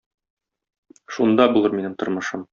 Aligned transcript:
Шунда 1.17 1.49
булыр 1.59 1.77
минем 1.79 1.97
тормышым. 2.03 2.49